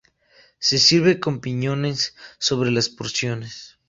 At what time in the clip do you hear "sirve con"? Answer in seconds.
0.79-1.41